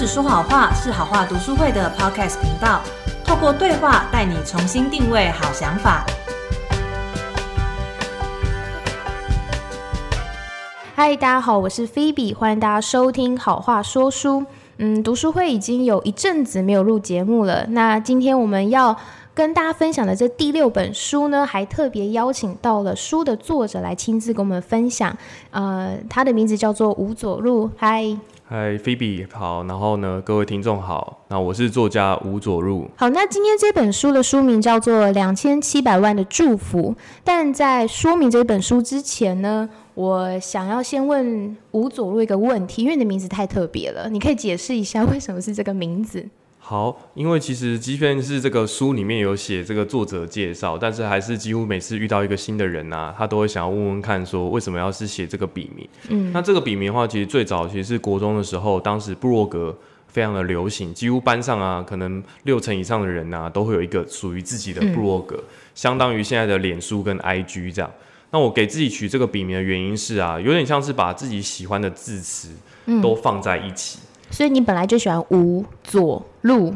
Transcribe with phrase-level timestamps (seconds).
[0.00, 2.80] 只说好话是好话读书会的 Podcast 频道，
[3.22, 6.06] 透过对话带你重新定位好想法。
[10.94, 14.46] 嗨，大家好，我是菲比，欢迎大家收听好话说书。
[14.78, 18.96] 嗯，读书会已经有一阵子没有录节目了，那今天我们要
[19.34, 25.14] 跟大家分享的这第六本书呢，还特别邀请到了书的作者来亲自跟我们分享。
[25.50, 27.70] 呃，他的名字叫做吴佐入。
[27.76, 28.16] 嗨，
[28.52, 32.90] 嗨，菲比好，然后呢，各位听众好，那我是作家吴佐入。
[32.96, 46.26] 好，那今天这本书的书名叫做《两千七百万的祝福》，但在说明这本书之前呢，我想要先问吴佐入一个问题，因为你的名字太特别了，你可以解释一下为什么是这个名字？
[46.70, 55.88] 好，因为其实即便是这个书里面有写这个作者介绍，但是还是几乎每次遇到一个新的人啊，他都会想要问问看，说为什么要是写这个笔名？
[56.10, 65.42] 嗯，那这个笔名的话，其实最早其实是国中的时候，当时布洛格非常的流行，几乎班上啊，可能六成以上的人啊，都会有一个属于自己的布洛格，
[65.74, 67.90] 相当于现在的脸书跟 IG 这样。
[68.30, 72.50] 那我给自己取这个笔名的原因是啊，有点像是把自己喜欢的字词
[73.02, 73.98] 都放在一起。
[74.30, 76.74] 所以你本来就喜欢吴左路，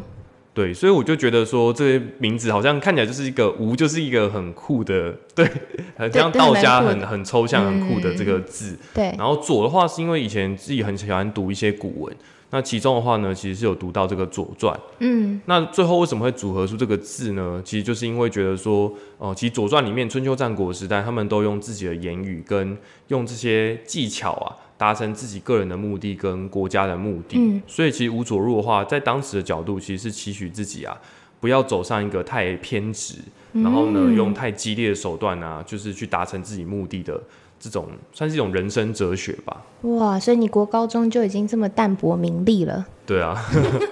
[0.52, 5.50] 对，所以我就觉得说这些名字好像看起来就是一个吴，就是一个很酷的， 对，
[5.96, 8.76] 很像道家很很抽象、很酷的这个字。
[8.92, 12.16] 对，然后左的话是因为以前自己很喜欢读一些古文，
[12.50, 14.72] 那其中的话呢，其实是有读到这个《左传》。
[15.00, 17.60] 嗯，那最后为什么会组合出这个字呢？
[17.64, 22.76] 其实就是因为觉得说，哦，其实《左传》里面春秋战国时代，他们都用自己的言语跟
[23.08, 24.54] 用这些技巧啊。
[24.84, 30.94] 达成自己个人的目的跟国家的目的，所以其实吴佐入的话，在当时的角度，其实是期许自己啊，
[31.40, 33.14] 不要走上一个太偏执，
[33.54, 37.18] 然后呢，用太激烈的手段啊，就是去达成自己目的的
[37.58, 39.62] 这种，算是一种人生哲学吧。
[39.84, 42.86] 哇，所以你国高中就已经这么淡泊名利了？
[43.06, 43.42] 对啊。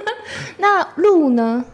[0.60, 1.64] 那路呢？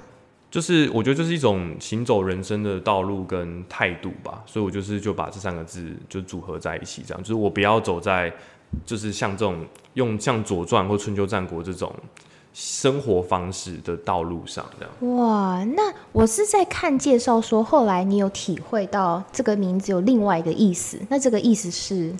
[0.49, 8.33] 就是我觉得就是一种行走人生的道路跟态度吧，所以我就是就把这三个字就组合在一起，这样就是我不要走在。
[8.85, 9.65] 就是像这种
[9.95, 11.93] 用像《左传》或《春秋战国》这种
[12.53, 15.65] 生活方式的道路上，这样哇。
[15.65, 20.99] 那我是在看介绍说，后来你有体会到这个名字有另外一个意思。
[21.09, 22.13] 那这个意思是？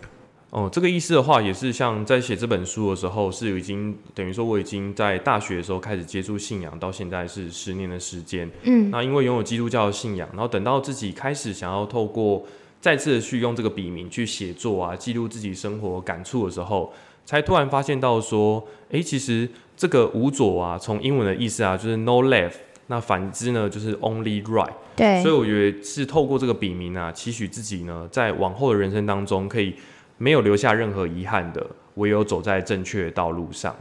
[0.51, 8.51] 哦，这个意思的话，也是像在写这本书的时候，是已经等于说我已经在大学的时候开始接触信仰，到现在是十年的时间。
[8.63, 12.45] 嗯，那因为拥有基督教的信仰，然后等到自己开始想要透过。
[12.81, 16.93] 再次的去用这个笔名去写作啊，记录自己生活感触的时候，
[17.25, 22.55] 才突然发现到说，哎，其实这个无左啊，从英文的意思啊，就是 no left，
[22.87, 24.73] 那反之呢，就是 only right。
[24.97, 25.23] 对。
[25.23, 29.75] 所以我觉得是透过这个笔名啊，期许自己呢，在往后的人生当中，可以
[30.17, 33.75] 没有留下任何遗憾的，唯有走在正确的道路上。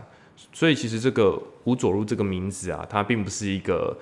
[0.51, 3.97] 所以其实这个吴佐入这个名字啊，它并不是一个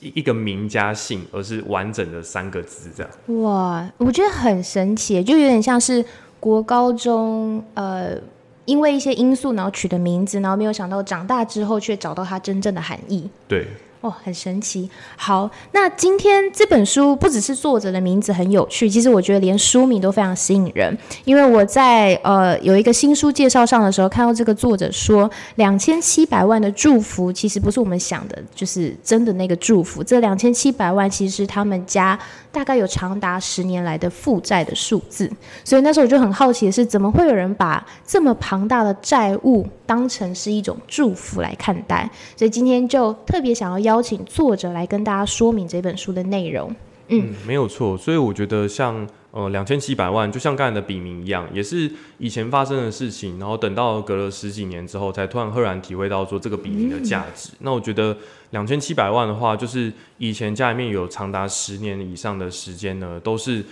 [0.00, 3.42] 一个名家姓，而是完整的三个字这样。
[3.42, 6.04] 哇，我觉得很神奇，就有点像是
[6.38, 8.16] 国高中呃，
[8.64, 13.28] 因为一些因素然后取的名字，然后没有想到长大之后却找到它真正的含义。
[13.48, 13.66] 对。
[14.02, 14.88] 哦，很神奇。
[15.16, 20.96] 好，那今天这本书不只是作者的名字很有趣，其实我觉得连书名都非常吸引人。
[21.26, 30.02] 因为我在呃有一个新书介绍上的时候，看到这个作者说，两千七百万的祝福其实不是我们想的，就是真的那个祝福。
[30.02, 32.18] 这两千七百万其实是他们家
[32.52, 35.30] 大概有长达十年来的负债的数字。
[35.64, 42.10] 所以那时候我就很好奇的是，怎么会有人把这么庞大的债务当成是一种祝福来看待？
[42.36, 44.00] 所以今天就特别想要邀。
[44.00, 46.74] 请作者来跟大家说明这本书的内容。
[47.10, 47.98] 嗯，没有错。
[47.98, 57.50] 所以我觉得像呃两千七百万，就像刚才的笔名一样，也是以前发生的事情，然后等到隔了十几年之后，才突然赫然体会到说这个笔名的价值。
[57.58, 58.16] 那我觉得
[58.50, 63.64] 两千七百万的话，就是以前家里面有长达十年以上的时间呢，都是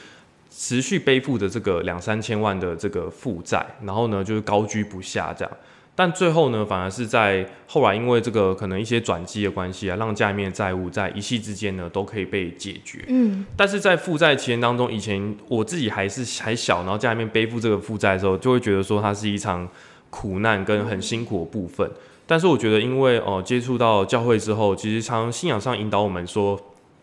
[0.51, 5.57] 持续背负着这个两三千万的这个负债，然后呢就是高居不下这样。
[5.99, 13.05] 但最后呢，反而是在后来，因为这个可能一些转机的关系啊，让家里面的债务在一夕之间呢都可以被解决。
[13.09, 19.69] 嗯，但是在负债期间当中，以前我自己还是还小，然后家里面背负这个负债的时候，就会觉得说它是一场
[20.09, 21.91] 苦难跟很辛苦的部分。
[22.29, 26.57] 但是我觉得，因为哦接触到教会之后，其实常信仰上引导我们说，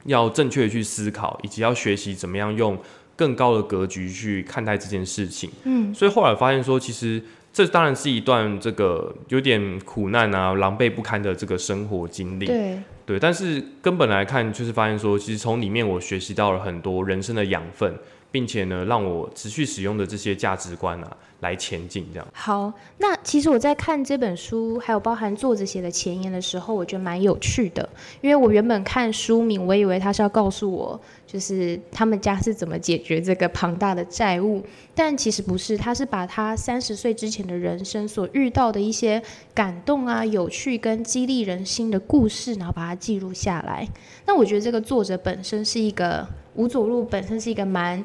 [0.05, 2.79] 要正确的去思考，以及要学习怎么样用
[3.17, 5.51] 更高的格局去看待这件事情。
[5.65, 7.21] 嗯，所以后来发现说，其实。
[7.55, 12.45] 这当然是一段这个有点苦难啊、狼狈不堪的这个生活经历。
[12.45, 17.95] 对对，但是根本来看，就是发现说，其实从里面我学习到了很多人生的养分，
[18.31, 22.27] 并且呢，让我持续使用的这些价值观啊，来前进这样。
[22.33, 27.87] 好，那其实我在看这本书，还有包含作者写的前言的时候，我觉得蛮有趣的。
[28.21, 34.61] 因为我原本看书名，我以为他是要告诉我，就是他们家是怎么解决这个庞大的债务，
[34.93, 39.21] 但其实不是，他是把他三十岁之前的人生所遇到的一些
[39.53, 43.87] 感动啊、有趣跟激励人心的故事，然后把它记录下来。
[44.25, 48.03] 那我觉得这个作者本身是一个吴佐路，本身是一个蛮。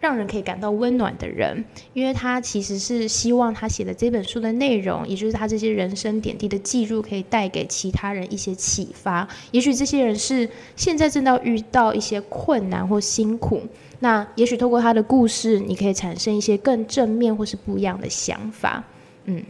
[0.00, 9.26] 让人可以感到温暖的人，因为他其实是希望他写的这本书的内容，也就是他这些人生点滴的记录，可以带给其他人一些启发。
[9.50, 13.60] 也许这些人是现在正在遇到一些困难或辛苦，
[13.98, 18.84] 那也许透过他的故事，你可以产生一些更正面或是不一样的想法。
[19.24, 19.42] 嗯，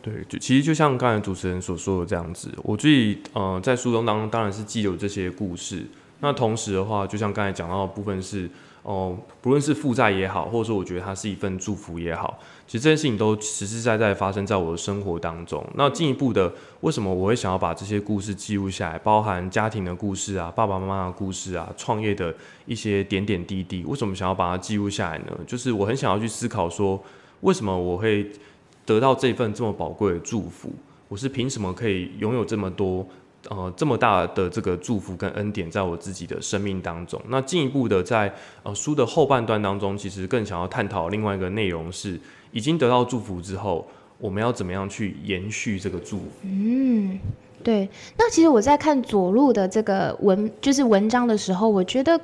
[0.00, 5.84] 对，就其实就像刚才主持人所说的这样子，我自己呃在书中当中当然是既有这些故事，
[6.20, 8.48] 那同时的话，就像刚才讲到的部分是。
[8.82, 15.62] 哦，不论是负债也好，或者说我觉得它是一份祝福也好，其实这些事情都实实在在发生在我的生活当中。
[15.74, 16.50] 那进一步的，
[16.80, 22.34] 为什么我会想要把这些故事记录下来，包含家庭的故事啊、爸爸妈妈的故事啊、创业的
[22.64, 25.26] 一些点点滴滴，为什么想要把它记录下来呢？
[25.46, 26.98] 就是我很想要去思考说，
[27.42, 28.30] 为什么我会
[28.86, 30.72] 得到这份这么宝贵的祝福？
[31.08, 33.06] 我是凭什么可以拥有这么多？
[33.48, 37.18] 呃，这么大的这个祝福跟恩典，在我自己的生命当中。
[37.28, 38.30] 那进一步的，在
[38.62, 42.20] 呃书的后半段当中，其实更想要探讨另外一个内容是，
[42.52, 43.86] 已经得到祝福之后，
[44.18, 46.24] 我们要怎么样去延续这个祝福？
[46.42, 47.18] 嗯，
[47.64, 47.88] 对。
[48.18, 52.20] 那其实我在看左路的这个文，就是文章的时候，我觉得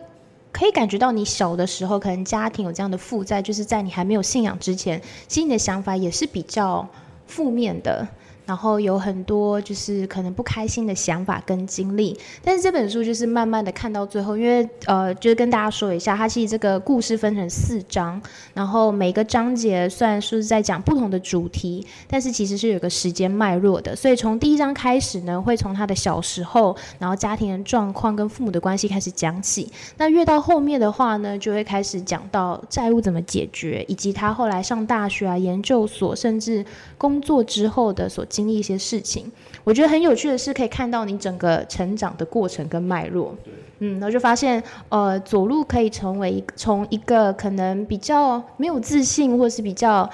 [0.52, 6.86] 可以感觉到你小的时候，可能家庭有这样的负债，就是在你还没有信仰之前，其实你的想法也是比较
[7.26, 8.06] 负面的。
[8.46, 18.22] 然后有很多就是可能不开心的想法跟经历，但是这本书就是慢慢的看到最后，因为呃，就是跟大家说一下，它其实这个故事分成四章，
[18.54, 36.64] 然后每个章节虽然是在讲不同的主题，但是其实是有个时间脉络的，所以从第一章开始呢，会从他的小时候，然后家庭的状况跟父母的关系开始讲起，那越到后面的话呢，就会开始讲到债务怎么解决，以及他后来上大学啊、研究所，甚至
[36.96, 38.24] 工作之后的所。
[38.36, 39.32] 经历一些事情，
[39.64, 43.34] 我觉得很有趣的是，可以看到你整个成长的过程跟脉络。
[43.78, 50.08] 嗯，然后就发现，呃，左路可以成为从一个可能比较没有自信，或是比较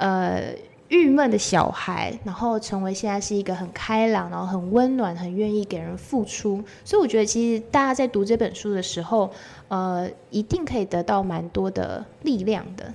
[0.00, 0.42] 呃
[0.88, 6.62] 郁闷的小孩，然后成为现在是一个很开朗，然后很温暖，很愿意给人付出。
[6.84, 9.30] 所以我觉得，其实大家在读这本书的时候，
[9.68, 12.92] 呃，一定可以得到蛮多的力量的。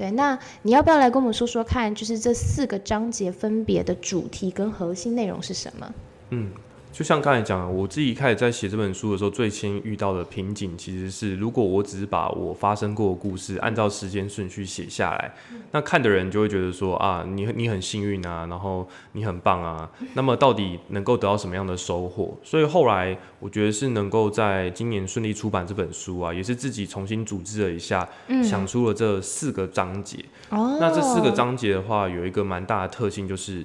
[0.00, 5.94] 对，那你要不要来跟我们说说看，就是这四个章节分别的主题跟核心内容是什么？
[6.30, 6.50] 嗯。
[6.92, 15.32] 就像刚才讲的，我自己开始在写这本书的时候，最先遇到的瓶颈其实是，如果我只是把我发生过的故事按照时间顺序写下来，
[15.70, 22.36] 那看的人就会觉得说啊，你你很幸运啊，然后你很棒啊，那么到底能够得到什么样的收获？
[22.42, 28.06] 所以后来我觉得是能够在今年顺利出版这本书啊，也是自己重新组织了一下，
[28.42, 30.18] 想出了这四个章节。
[30.50, 33.64] 哦，那这四个章节的话，有一个蛮大的特性就是。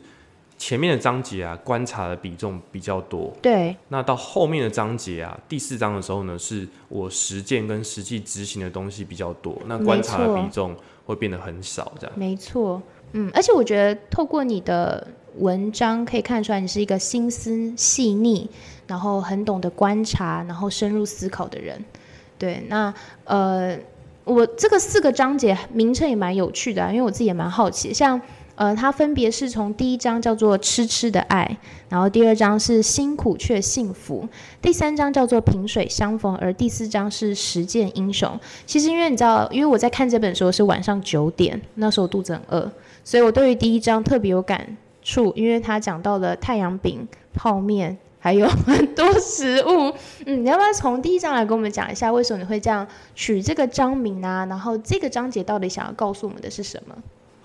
[0.57, 3.31] 前面的章节啊，观察的比重比较多。
[3.41, 3.75] 对。
[3.89, 10.75] 那到后面的章节啊，第四章的时候呢，是我实践跟实际执行的东西比较多，那观察的比重
[11.05, 12.15] 会变得很少，这样。
[12.17, 12.81] 没错。
[13.11, 15.05] 嗯，而且我觉得透过你的
[15.39, 18.49] 文章可以看出来，你是一个心思细腻，
[18.87, 21.83] 然后很懂得观察，然后深入思考的人。
[22.39, 22.63] 对。
[22.69, 22.93] 那
[23.25, 23.77] 呃，
[24.23, 28.19] 我这个四个章节名称也蛮有趣的，因为我自己也蛮好奇，像。
[28.55, 31.57] 呃，它分别是从第一章叫做“痴痴的爱”，
[31.89, 34.27] 然后第二章是“辛苦却幸福”，
[34.61, 38.39] 第三章叫做“萍水相逢”，而第四章是“实践英雄”。
[38.65, 42.71] 其实，因为你知道，因为我在看这本书是晚上九点，那时候肚子很饿，
[43.03, 49.93] 所以我对于第一章特别有感触，因为它讲到了太阳饼、泡面，还有 很多食物。
[50.25, 54.45] 嗯，你要不要从第一章来跟我们讲一下，为什么你会这样取这个章名啊？
[54.45, 56.95] 然后这个章节到底想要告诉我们的是什么？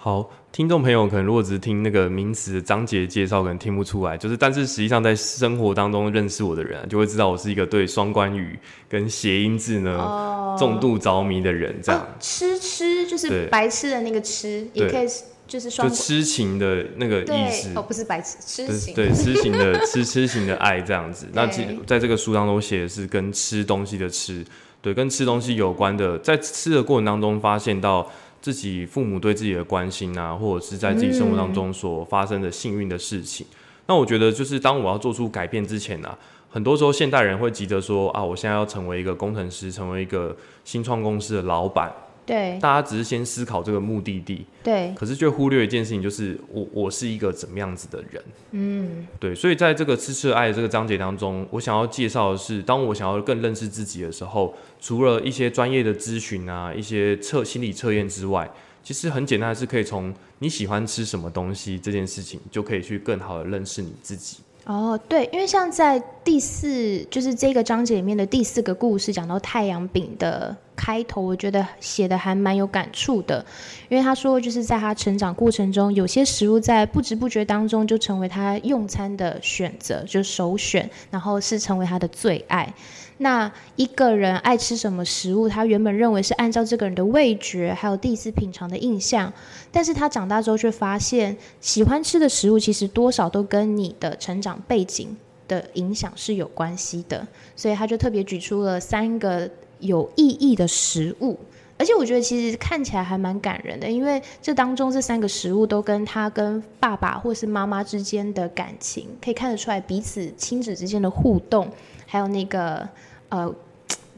[0.03, 4.17] 好，听众朋友可能如果只是听那个名词的章节介绍，可能听不出来。
[4.17, 11.79] 就是，但是实际上在生活当中认识我的人，就会知道我是一个对双关语跟谐音字呢重度着迷的人。
[11.83, 15.07] 这样，痴痴就是白痴的那个痴，也可以
[15.47, 17.69] 就是双就痴情的那个意思。
[17.77, 18.95] 哦，不是白痴，痴情。
[18.95, 21.27] 对，痴情的 痴，痴情的爱这样子。
[21.35, 24.43] 那其在这个书当中写的是跟吃东西的吃，
[24.81, 28.11] 对，跟吃东西有关的，在吃的过程当中发现到。
[28.41, 33.47] 自己父母对自己的关心啊，或者是在自己生活当中所发生的幸运的事情，
[33.87, 36.17] 那我觉得就是当我要做出改变之前呢，
[36.49, 41.93] 很多时候现代人会急着说啊，我现在要成为一个工程师，成为一个新创公司的老板。
[42.31, 48.23] 对大家只是先思考这个目的地，对，可是却忽略一件事情，就是我我是一个怎么样子的人。
[48.53, 58.49] 嗯，对，所以在这个吃吃爱这个章节当中，我想要介绍的是，当我想要更认识自己的时候，除了一些专业的咨询啊，一些测心理测验之外，
[58.85, 64.39] 其实很简单的是可以从你喜欢吃什么东西这件事情，就可以去更好的认识你自己。
[64.67, 73.45] 哦，对，因为像在第四，就是这个章节里面的第四个故事，讲到太阳饼的开头，我觉得写的还蛮有感触的。
[73.91, 82.73] 因为他说，就是在他成长过程中，有些食物在不知不觉当中就成为他用餐的选择，就首选，然后是成为他的最爱。
[83.19, 89.31] 那一个人爱吃什么食物，他原本认为是按照这个人的味觉还有第一次品尝的印象，
[89.71, 95.15] 但是他长大之后却发现，喜欢吃的食物其实多少都跟你的成长背景
[95.47, 101.39] 的影响是有关系的，所以他就特别举出了三个有意义的食物，
[101.77, 111.69] 而且我觉得其实看起来还蛮感人的，因为这当中这三个食物都跟他跟爸爸或是妈妈之间的感情可以看得出来，彼此亲子之间的互动，
[112.07, 112.89] 还有那个。
[113.33, 113.49] 呃，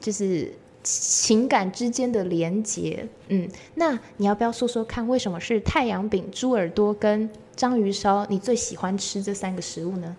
[0.01, 0.51] 就是
[0.83, 8.25] 情感之间的连结，嗯，那你要不要说说看，为什么是太阳饼、猪耳朵跟章鱼烧？
[8.31, 10.17] 你最喜欢吃这三个食物呢？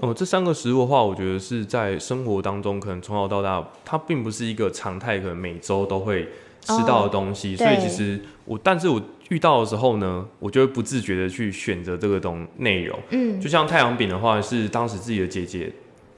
[0.00, 6.28] 哦，这三个食物的话，我觉得是在生活当中，可能从小到大，它并不是一个常态，可能每周都会
[6.60, 7.56] 吃到的东西。
[7.56, 9.00] 所以其实我，但是我
[9.30, 12.98] 遇到的时候呢，我就会不自觉的去选择这个东内容。
[13.10, 15.72] 嗯，就像太阳饼的话，是当时自己的姐姐。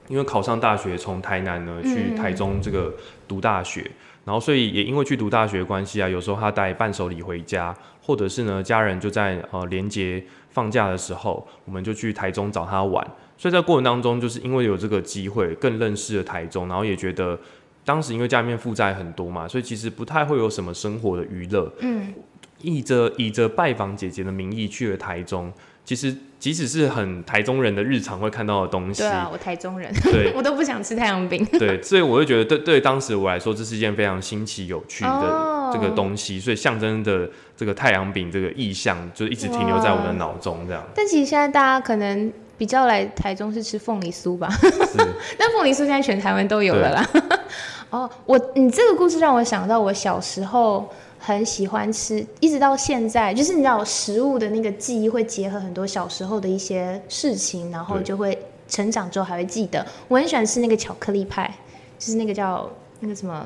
[0.09, 2.91] 因为考上大学，从台南呢去台中这个
[3.27, 3.79] 读大学，
[4.25, 7.71] 然后所以也因为去读大学关系啊，有时候他带伴手礼回家，
[8.01, 13.07] 或者是呢家人就在呃连接放假的时候，我们就去台中找他玩。
[13.39, 17.39] 所以在过程当中，就是因为有这个机会，更认识了台中，然后也觉得
[17.85, 21.71] 当时因为家里面负债很多嘛，所以其实不太会有什么生活的娱乐。
[21.79, 22.13] 嗯，
[22.61, 25.51] 以着以着拜访姐姐的名义去了台中。
[25.85, 31.43] 其实，即使是很台中人的日常会看到的东西，对啊，我台中人，对， 我都不想吃太阳饼。
[31.53, 37.27] 对，所以我就觉得，对对，当时我来说，这是一件非常新奇有趣的这个东西，所以象征的
[37.57, 40.83] 这个太阳饼这个意象，就一直停留在我的脑中这样。
[40.93, 44.47] 但其实现在大家可能比较来台中是吃凤梨酥吧？
[45.39, 47.09] 但凤梨酥现在全台湾都有了啦。
[47.89, 50.87] 哦，我你这个故事让我想到我小时候。
[51.21, 59.85] 很喜欢吃，一直到现在，就是你知道，食物的那个记忆会结合很多小时候的一些事情，然后就会成长之后还会记得。
[60.07, 61.53] 我很喜欢吃那个巧克力派，
[61.99, 63.45] 就是那个叫那个什么。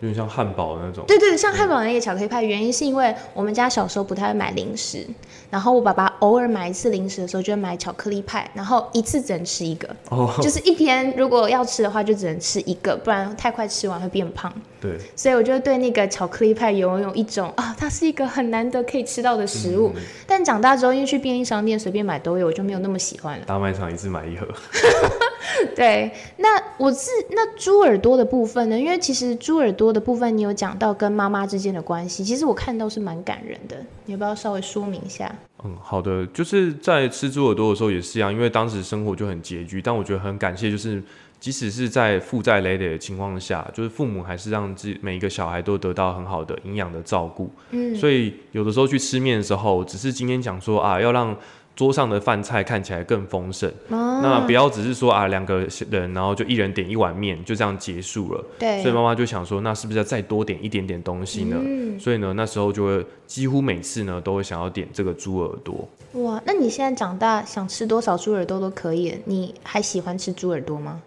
[0.00, 5.06] 有点像汉堡那种，对对，像汉堡那个巧克力派，原因是因为我们家小时候不太会买零食，
[5.50, 14.50] 然后我爸爸偶尔买一次零食的时候，就会买巧克力派，然后一次只能吃一个， 哦，就是一天如果要吃的话，就只能吃一个，不然太快吃完会变胖。
[14.80, 19.92] 对，所以我就对那个巧克力派有有一种啊，它是一个很难得可以吃到的食物，
[20.26, 23.44] 但长大之后因为去便利商店随便买都有，我就没有那么喜欢了。
[23.44, 24.48] 大卖场一次买一盒。
[25.74, 28.78] 对，那我是那猪耳朵的部分呢？
[28.78, 33.76] 因为其实猪耳朵的部分，你有讲到跟妈妈之间的关系，其实我看到是蛮感人的。
[34.04, 35.34] 你要不要稍微说明一下？
[35.64, 41.02] 嗯，好的，就是在吃猪耳朵的时候也是一样，因为当时生活就很拮据，但我觉得很感谢，就是
[41.38, 47.50] 即使是在负债累累的情况下，就是父母还是让自每一个小孩都得到很好的营养的照顾。
[47.70, 51.36] 嗯，所以有的时候去吃面的时候，只是今天讲说啊，要让。
[51.80, 58.44] 桌上的饭菜看起来更丰盛，那不要只是说啊两个人，然后就一人点一碗面，就这样结束了。
[58.58, 61.56] 对，所以妈妈就想说，那是不是要再多点一点点东西呢？
[61.98, 65.88] 所以呢，那时候就会几乎每次呢都会想要点这个猪耳朵。
[66.22, 71.00] 哇，那你现在长大想吃多少猪耳朵都可以，你还喜欢吃猪耳朵吗？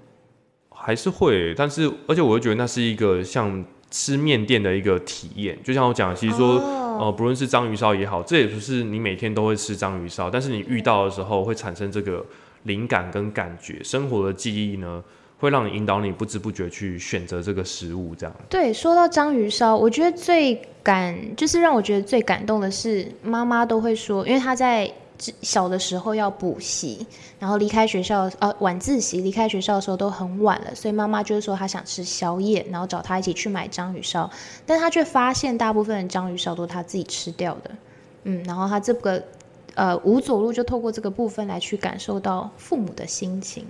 [0.72, 6.60] 还是会，但是而且我又觉得那是一个像吃面店的一个体验，就像我讲，其实说。
[6.94, 12.24] 哦，不论是章鱼烧也好，这也不是你每天都会吃章鱼烧，但是你遇到的时候会产生这个
[12.66, 15.04] 灵感跟感觉，生活的记忆呢，
[15.40, 18.36] 会让你引导你不知不觉去选择这个食物，这样。
[18.48, 24.94] 对，说到章鱼烧，我觉得最感就是让我觉得最感动的是，妈妈都会说，因为她在。
[25.42, 27.06] 小的时候要补习，
[27.40, 34.30] 然后离开学校，呃，晚自习离开学校的时候都很晚了，所以妈妈就是说她想吃宵夜，然后找他一起去买章鱼烧，
[34.66, 37.72] 但他却发现大部分的章鱼烧都是他自己吃掉的，
[38.24, 39.24] 嗯，然后他这个
[39.76, 43.66] 呃无走路就透过这个部分来去感受到父母的心情，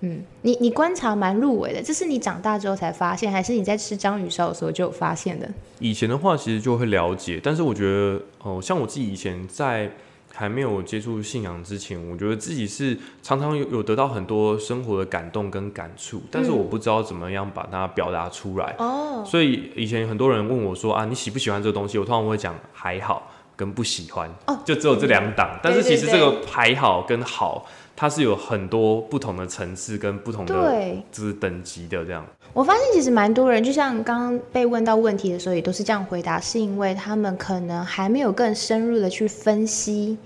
[0.00, 5.48] 嗯，你你观察蛮入围的，这是你长大之后才发现，还是你在吃章鱼烧的时候就有发现的？
[5.78, 9.90] 以前的话其实就会了解，但是我觉得哦，像我自己以前在。
[10.34, 18.74] 还没有接触信仰之前，我觉得自己是常常有有得到很多生活的感动跟感触，但是我不知道怎么样把它表达出来。
[18.78, 21.98] 哦，所以以前很多人问我说啊，你喜不喜欢这个东西？
[21.98, 25.58] 我通常会讲还好跟不喜欢，哦就只有这两档。
[25.62, 27.66] 但是其实这个还好跟好，
[28.00, 32.24] 它是有很多不同的层次跟不同的对，就是等级的这样。
[32.54, 40.16] 我发现其实蛮多人，就像刚刚被问到问题的时候，也都是这样回答，是因为他们可能还没有更深入的去分析，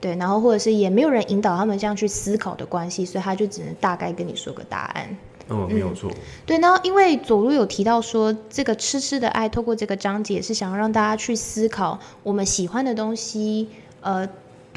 [0.00, 5.08] 对，然后或者是也没有人引导他们这样去思考的关系，所以他就只能大概跟你说个答案。
[5.48, 6.08] 嗯，没有错。
[6.46, 13.68] 对，然后因为左路有提到说，这个痴痴的爱，透过这个章节是想要让大家去思考，我们喜欢的东西，
[14.00, 14.28] 呃，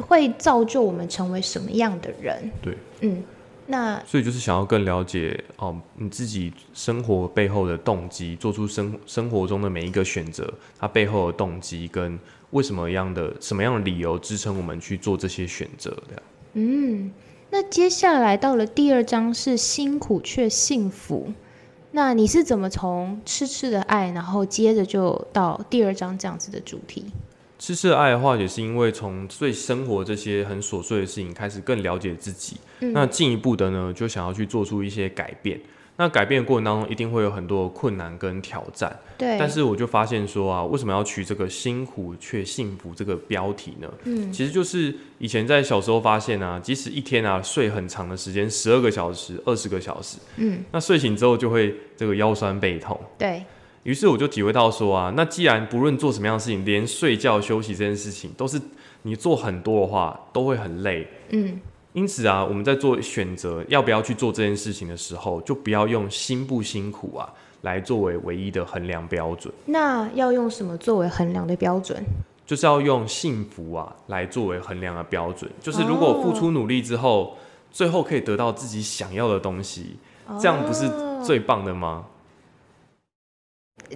[0.01, 2.51] 会造就我们成为什么样的人。
[2.61, 3.23] 对，嗯，
[3.67, 12.17] 那所以就是想要更了解哦，你自己生活背后的动机，做出生生活中的每一个选择，它背后的动机跟
[12.51, 16.21] 为什么样的什么样的理由支撑我们去做这些选择的。
[16.53, 17.11] 嗯，
[17.51, 21.31] 那接下来到了第二章是辛苦却幸福。
[21.91, 27.05] 那你是怎么从痴痴的爱，然后接着就到第二章这样子的主题？
[27.59, 35.59] 痴痴的爱的话，也是因为从对生活这些很琐碎的事情开始更了解自己，嗯那进一步的呢，就想要去做出一些改变。
[35.97, 38.97] 那改变的过程当中，一定会有很多困难跟挑战。
[39.17, 43.93] 对，但是我就发现说啊，为什么要取这个“辛苦却幸福”这个标题呢？
[44.05, 52.97] 嗯，其实就是以前在小时候发现啊，即使一天啊睡很长的时间，十二个小时、二十个小时，嗯，那睡醒之后就会这个腰酸背痛。
[53.17, 53.43] 对，
[53.83, 58.59] 于是我就体会到说啊，那既然不论做什么样的事情，连睡觉休息这件事情都是
[59.03, 61.07] 你做很多的话，都会很累。
[61.29, 61.59] 嗯，
[61.93, 67.29] 因此啊，我们在做选择要不要去做这件事情的时候，就不要用辛不辛苦啊
[67.61, 72.03] 来作为唯一的衡量标准，那要用什么作为衡量的标准？
[72.45, 75.49] 就是要用幸福啊来作为衡量的标准。
[75.61, 77.37] 就是如果付出努力之后，
[77.71, 79.97] 最后可以得到自己想要的东西，
[80.39, 82.05] 这样不是哦最棒的吗？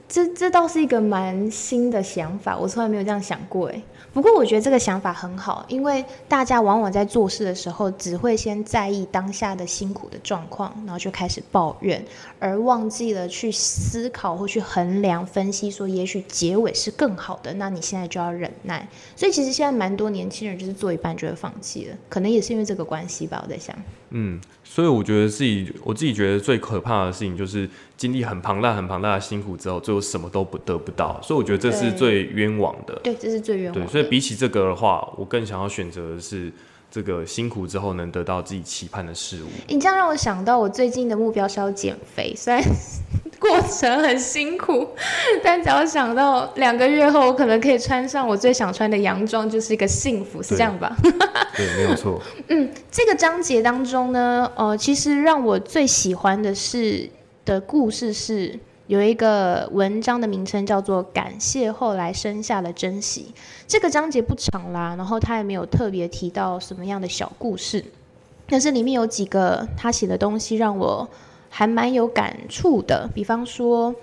[0.08, 3.82] 这这倒是一个蛮新的想法，我从来没有这样想过哎。
[4.12, 12.03] 不过我觉得这个想法很好，因为大家往往在做事的时候，只会先在意当下的辛苦的状况，然后就开始抱怨，
[12.38, 18.88] 而忘记了去思考或去衡量、分析，说也许结尾是更好的，那你现在就要忍耐。
[19.16, 23.42] 所以其实现在蛮多年轻人就是做一半就会放弃了，可能也是因为这个关系吧。
[23.44, 23.75] 我在想，
[24.12, 24.40] 嗯，
[24.74, 33.00] 所以我觉得自己，我自己觉得最可怕的事情就是经历很庞大、很庞大的辛苦之后，最后什么都不得不到，所以我觉得这是最冤枉的。
[33.03, 33.88] 对，这是最冤枉对，的。
[33.88, 36.51] 所以比起这个的话，我更想要选择的是
[36.94, 39.48] 这个辛苦之后能得到自己期盼的事物。
[39.68, 42.64] 你这样让我想到，我最近的目标是要减肥，虽然
[43.40, 44.88] 过程很辛苦，
[45.44, 50.96] 但只要想到两个月后我可能可以穿上我最想穿的洋装，就是一个幸福，是这样吧？
[51.58, 52.22] 对，没有错。
[52.50, 57.10] 嗯这个章节当中呢，呃，其实让我最喜欢的是
[57.44, 63.33] 的故事是有一个文章的名称叫做“感谢后来生下了珍惜”。
[63.65, 67.83] 这个章节不长啦，然后他也没有特别提到什么样的小故事，
[68.48, 71.07] 但是里面有几个他写的东西让我
[71.50, 73.96] 还蛮有感触的，比方说。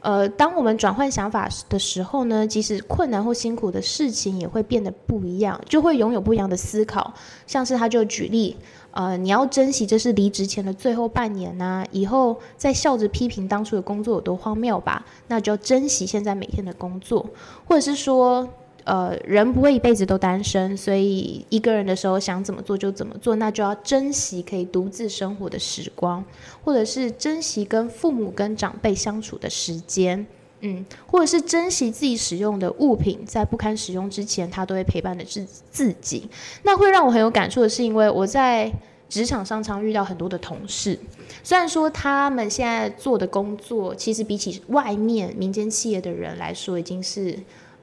[0.00, 7.12] 呃，当我们转换想法的时候呢，即使困难或辛苦的事情也会变得不一样，就会拥有不一样的思考。
[7.48, 8.56] 像是他就举例，
[8.98, 17.24] 呃，你要珍惜这是离职前的最后半年呐、以后再笑着批评当初的工作有多荒谬吧，那就要珍惜现在每天的工作，
[17.64, 18.48] 或者是说。
[18.84, 26.24] 呃，人不会一辈子都单身，所以一个人的时候想怎么做就怎么做，那就要珍惜可以独自生活的时光，
[26.64, 30.26] 或者是珍惜跟父母跟长辈相处的时间，
[30.60, 36.28] 嗯，或者是珍惜自己使用的物品，在不堪使用之前，它都会陪伴着自自己。
[36.62, 38.72] 那会让我很有感触的是，因为我在
[39.08, 40.98] 职场上常遇到很多的同事，
[41.42, 47.38] 虽然说他们现在做的工作，其实比起外面民间企业的人来说，已经是。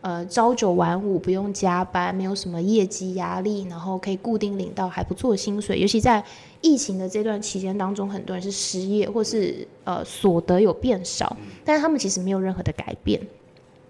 [0.05, 5.79] 呃，朝九晚五，不用加班，没有什么业绩压力，然后可以固定领到还不错的薪水。
[5.79, 6.23] 尤其在
[6.61, 13.19] 疫情的这段期间当中，很多人是失业，或是呃所得有变少，但是他们其实没有任何的改变。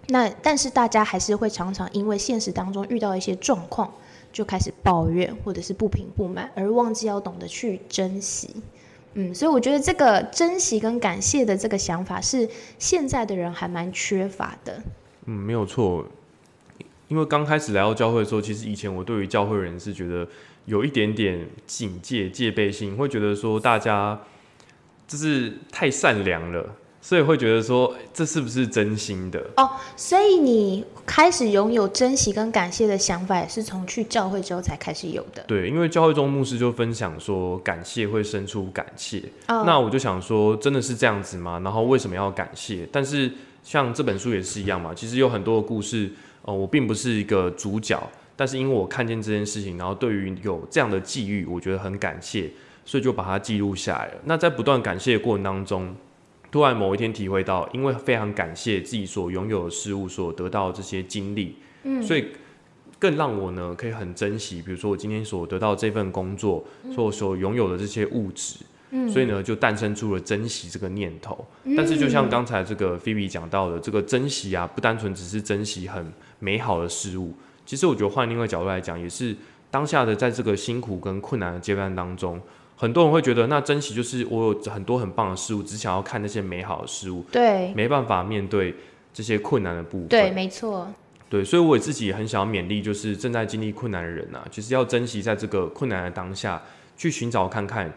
[0.06, 3.92] 那但是大家还是会常常因为现实当中遇到一些状况，
[4.32, 8.48] 就开始抱怨或者是不平不满，而忘记要懂得去珍惜。
[9.12, 12.48] 嗯，所以我觉得这个珍惜跟感谢的这个想法是
[12.78, 14.82] 现在的人还蛮缺乏的。
[15.26, 16.04] 嗯，没有错。
[17.08, 20.26] 因为刚开始来到教会的时候，其实以前我对于教会人是觉得
[20.64, 24.20] 有一点点警戒、戒备心，会觉得说大家
[25.06, 26.68] 就是太善良了，
[27.00, 29.40] 所以会觉得说这是不是真心的？
[29.56, 35.44] 哦，所以你开始拥有珍惜跟感谢的想法，也是从去教会之后才开始有的。
[35.46, 39.22] 对，因为教会中牧师就分享说，感谢会生出感谢。
[39.46, 41.60] 哦那我就想说，真的是这样子吗？
[41.62, 42.88] 然后为什么要感谢？
[42.90, 43.30] 但是
[43.66, 46.08] 像这本书也是一样嘛，其实有很多的故事，
[46.42, 48.00] 呃，我并不是一个主角，
[48.36, 52.48] 但是因为我看见这件事情，然后对于有这样的际遇，我觉得很感谢，
[52.84, 54.20] 所以就把它记录下来了。
[54.26, 55.92] 那在不断感谢的过程当中，
[56.52, 62.26] 突然某一天体会到，因为非常感谢自己所拥有的事物，所得到的这些经历，嗯，所以
[63.00, 68.66] 更让我呢可以很珍惜，比如说我今天所得到这份工作，所所拥有的这些物质，嗯，
[69.12, 71.44] 所以呢就诞生出了珍惜这个念头。
[71.76, 77.32] 但是就像刚才这个菲比讲到的，这个珍惜啊，不单纯只是珍惜很美好的事物，
[77.64, 79.34] 其实我觉得换另外一个角度来讲，也是
[79.70, 82.40] 当下的在这个辛苦跟困难的阶段当中。
[82.78, 88.74] 很多人会觉得，那珍惜就是我有很多很棒的事物，只想要看那些美好的事物，对没办法面对
[89.14, 90.08] 这些困难的部分。
[90.08, 90.86] 对，没错。
[91.30, 96.62] 对，所以我自己也很想要勉励，就是正在经历困难的人啊，其实要珍惜在这个困难的当下，
[96.98, 97.90] 去寻找看看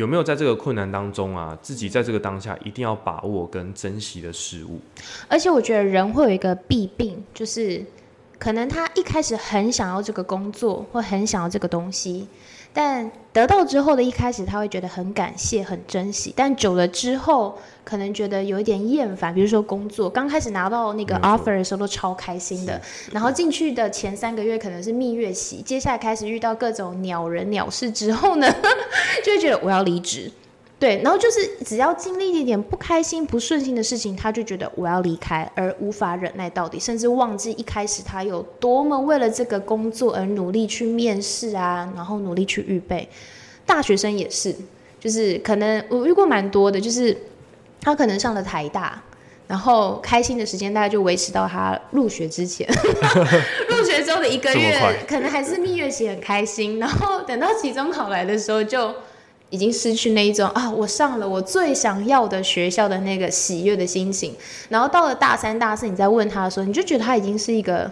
[0.00, 4.80] 有没有在这个困难当中啊，自己在这个当下一定要把握跟珍惜的事物。
[5.28, 7.84] 而且我觉得人会有一个弊病，就是
[8.38, 12.26] 可能他一开始很想要这个工作，或很想要这个东西，
[12.72, 19.34] 但得到之后的一开始他会觉得很感谢、很珍惜，但久了之后可能觉得有一点厌烦。
[19.34, 22.80] 比如说工作刚开始拿到那个 offer 的时候都超开心的，
[23.12, 28.46] 然后进去的前三个月可能是蜜月期，接下来开始遇到各种鸟人鸟事之后呢，
[29.24, 30.30] 就会觉得我要离职。
[30.80, 43.06] 对，然后就是只要经历一点不开心、不顺心的事情，他就觉得我要离开，而无法忍耐到底，甚至忘记一开始他有多么为了这个工作而努力去面试啊，然后努力去预备。
[43.66, 44.56] 大学生也是，
[44.98, 47.14] 就是可能我遇过蛮多的，就是
[47.82, 49.02] 他可能上了台大。
[49.46, 52.64] 然后开心的时间大概就维持到他入学之前，
[53.68, 58.94] 入学之后的一个月可能还是蜜月期很开心，然后等到期中考来的时候就
[59.50, 64.34] 已经失去那一种啊，我上了我最想要的学校的那个喜悦的心情。
[64.68, 67.90] 然后到了大三、大四，你再问他的时候，你就觉得他已经是一个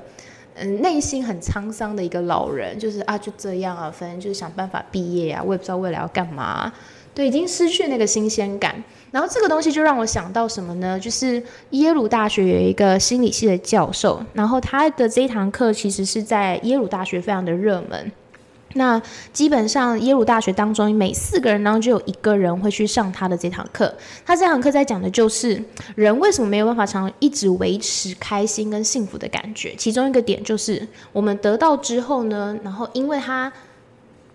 [0.54, 6.72] 嗯内心很沧桑的一个老人，就是啊就这样啊，反正就是想办法毕业啊，我也不知道未来要干嘛。
[7.12, 8.80] 对，已经失去那个新鲜感。
[9.10, 11.00] 然后这个东西就让我想到什么呢？
[11.00, 18.12] 就是耶鲁大学有一个心理系的教授，然后他的这一堂课其实是在耶鲁大学非常的热门。
[18.74, 19.00] 那
[19.32, 23.92] 基本上耶鲁大学当中，每四个人当中就有一个人会去上他的这堂课。
[24.26, 25.62] 他这堂课在讲的就是
[25.94, 29.74] 人为什么没有办法常一直维持开心跟幸福的感觉。
[29.76, 33.50] 其中一个点就是我们得到之后呢，然后因为它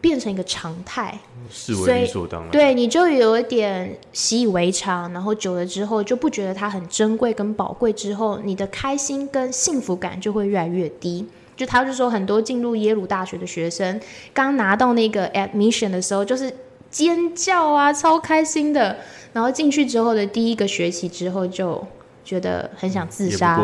[0.01, 1.17] 变成一个常态，
[1.49, 2.51] 视为理所当然。
[2.51, 11.25] 对，你就有一点习以为常，然后久了之后就不觉得它很珍贵跟宝贵，之后你的开心跟幸福感就会越来越低。
[11.55, 13.99] 就他就说，很多进入耶鲁大学的学生，
[14.33, 16.51] 刚拿到那个 admission 的时候，就是
[16.89, 18.97] 尖叫啊，超开心的。
[19.33, 21.83] 然后进去之后的第一个学期之后，就
[22.23, 23.59] 觉得很想自杀。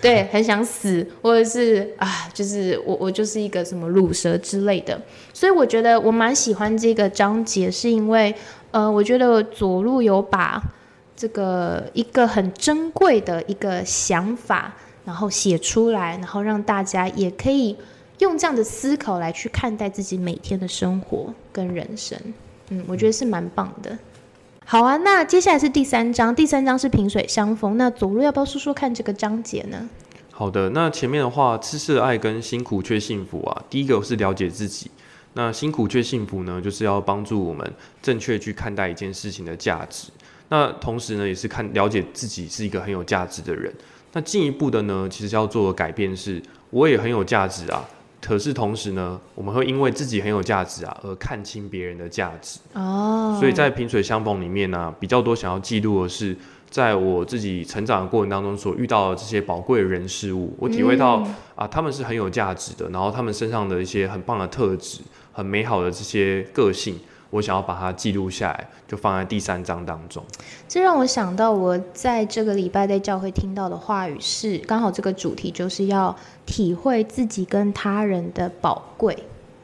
[0.00, 5.00] 对，很想死，或者是啊，就是我我就是一个什么乳蛇之类的，
[5.32, 8.34] 所以我觉得我蛮喜欢这个章节，是因为
[8.72, 10.62] 呃，我觉得左路有把
[11.16, 14.74] 这个一个很珍贵的一个想法，
[15.06, 17.76] 然后写出来，然后让大家也可以
[18.18, 22.20] 用这样的思考来去看待自己每天的生活跟人生，
[22.70, 23.96] 嗯，我觉得是蛮棒的。
[24.64, 27.78] 好啊，那接下来是第三章，第三章是萍水相逢。
[27.78, 29.88] 那左路要不要说说看这个章节呢？
[30.32, 34.90] 好的，那前面的话，痴痴爱跟辛苦却幸福啊，第一个是了解自己。
[35.34, 40.10] 那辛苦却幸福呢，就是要帮助我们正确去看待一件事情的价值。
[40.48, 43.72] 那同时呢，也是看了解自己是一个很有价值的人。
[44.16, 47.86] 那进一步的呢，其实要做的改变是，我也很有价值啊。
[48.18, 52.58] 可是同时呢，我们会因为自己很有价值啊，而看清别人的价值。
[52.72, 56.34] 哦，所以在萍水相逢里面呢、比较多想要记录的是，
[56.70, 61.22] 在我自己成长的过程当中所遇到的这些宝贵的人事物，我体会到、
[61.54, 66.98] 啊，他们是很有价值的，然后他们身上的一些很棒的特质、很美好的这些个性，
[67.30, 70.22] 我想要把它记录下来，就放在第三章当中。
[70.68, 79.16] 这让我想到我在这个礼拜在教会听到的话语是，刚好这个主题就是要体会自己跟他人的宝贵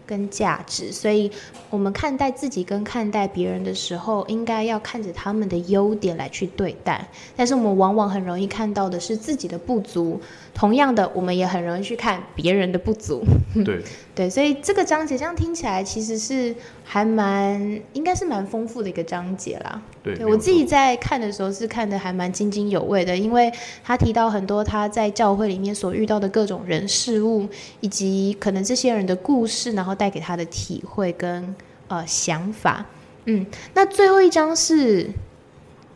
[0.05, 1.31] 跟价值，所以
[1.71, 10.21] 我们看待自己跟看待别人的时候，应该要看着他们的优点来去对待，但是我们往往很容易看到的是自己的不足，
[10.55, 13.25] 同样的，我们也很容易去看别人的不足。
[13.65, 13.81] 对，
[14.15, 19.81] 对，所以这个章节这样听起来其实是还蛮应该是蛮丰富的一个章节啦。
[20.03, 23.51] 对，对我自己在看的时候是看的还蛮津津有味的，因为
[23.83, 27.49] 他提到很多他在教会里面所遇到的各种人事物，
[27.81, 31.55] 以及可能这些人的故事，然后带给他的体会跟
[31.89, 32.85] 呃想法。
[33.25, 35.09] 嗯，那最后一章是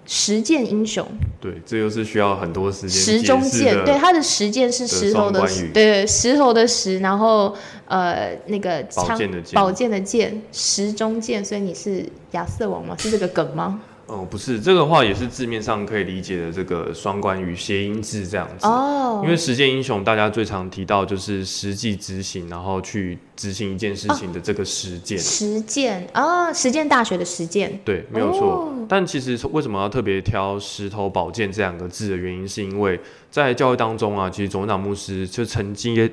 [0.07, 1.07] 实践英雄，
[1.41, 7.55] 对，这又是需要很多时间石中剑，对，他的石剑是石头的石，对，石头的石，然后
[7.87, 12.95] 呃那个宝剑的剑，宝剑的剑，石中剑，所以你是亚瑟王吗？
[12.99, 13.81] 是这个梗吗？
[14.07, 18.65] 哦，不是，这个话也是字面上可以理解的，这个双关语谐音字这样子。
[18.65, 25.19] 哦，因为实践英雄，大家最常提到就是实际执行，然后去执行一件事情的这个实践。
[25.19, 27.81] 实践啊，实践大学的实践。
[27.85, 28.73] 对，没有错。
[28.89, 33.01] 但其实为什么要特别挑石头宝剑这两个字的原因，是因为
[33.33, 36.07] 在教育当中啊，其实总长牧师就曾经也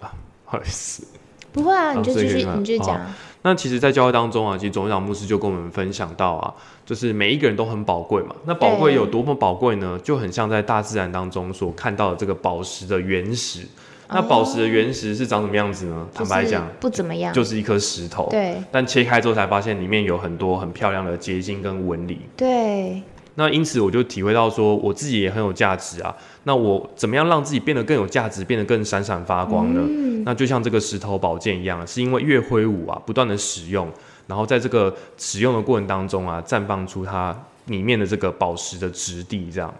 [0.00, 0.12] 啊，
[0.44, 1.04] 不好意思，
[1.52, 3.00] 不会啊，你就继续，你继续讲。
[3.42, 8.34] 那其实，在教会当中啊，其实总长牧师就跟我们分享到啊，就是每一个人都很宝贵嘛。
[8.44, 9.98] 那宝贵有多么宝贵呢？
[10.02, 13.66] 就很像在大自然当中所看到的这个宝石的原石。
[14.12, 16.06] 那宝石的原石是长什么样子呢？
[16.12, 18.28] 坦白讲，不怎么样，就是一颗石头。
[18.28, 18.56] 对。
[18.70, 22.20] 但切开之后才发现，里面有很多很漂亮的结晶跟纹理。
[22.36, 23.00] 对。
[23.36, 26.14] 那因此，我就体会到说，我自己也很有价值啊。
[26.44, 29.80] 那我怎么样让自己变得更有价值，变得更闪闪发光呢？
[30.24, 33.88] 那就像这个石头宝剑一样，是因为越挥舞啊，不断的使用，
[34.26, 37.34] 然后在这个使用的过程当中啊，绽放出它
[37.66, 39.72] 里面的这个宝石的质地，这样。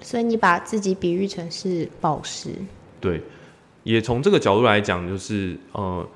[0.00, 2.50] 所以你把自己比喻成是宝石。
[3.00, 3.20] 对，
[3.82, 6.06] 也从这个角度来讲，就是呃。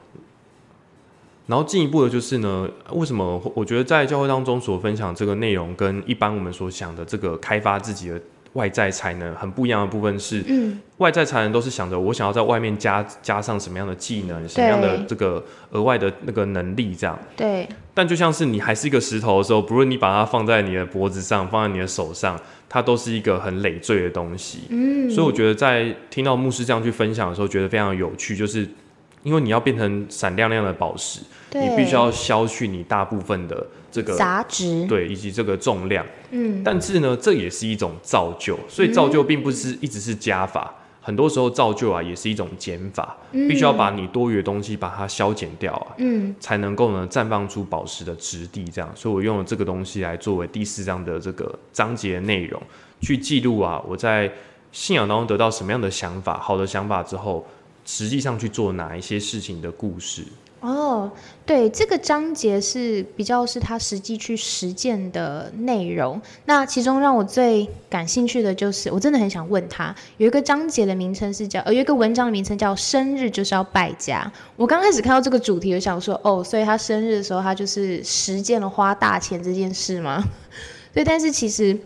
[1.47, 8.21] 然后进一步的就是呢，为什么我觉得在教会当中所分享这个内容，跟一般我们所想的这个开发自己的
[8.53, 17.19] 外在才能很不一样的部分是，嗯，外在才能都是想着我想要在外面加加上什么样的技能，什么样的这个额外的那个能力这样。
[17.37, 17.69] 对。
[17.93, 24.61] 但就像是你还是一个石头的时候，不论你把它放在你的脖子上，放在你的手上，它都是一个很累赘的东西。
[24.71, 25.11] 嗯。
[25.11, 28.69] 所以我觉得在听到牧师这样去分享的时候，觉得非常有趣，就是。
[29.23, 31.21] 因为你要变成闪亮亮的宝石，
[31.53, 36.05] 你必须要消去你大部分的这个杂质，对，以及这个重量。
[36.31, 48.65] 嗯，但是呢，这也是一种造就，所以造就并不是一直是加法，很多时候造就啊也是一种减法，必须要把你多余的东西把它消减掉啊，嗯，才能够呢绽放出宝石的质地。
[48.65, 52.61] 这样，所以我用了这个东西来作为第四章的这个章节内容，
[53.01, 54.33] 去记录啊我在
[54.73, 57.47] 信仰当中得到什么样的想法，好的想法之后。
[57.95, 60.25] 实际上去做哪一些事情的故事？
[60.61, 61.11] 哦，
[61.45, 66.19] 对，这个章节是比较是他实际去实践的内容。
[66.47, 74.33] 那其中让我最感兴趣的就是，我真的很想问他，有一个章节的名称是叫，呃，有一个文章的名称叫“生日就是要败家”。
[74.57, 80.25] 我刚开始看到这个主题，我想说，哦，所以他生日的时候，他就是实践了花大钱这件事吗？
[80.95, 81.79] 对，但是其实。